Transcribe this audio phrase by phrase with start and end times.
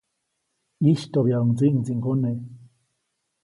[0.83, 2.31] ʼYistyoʼbyaʼuŋ ndsiʼŋdsiŋgone.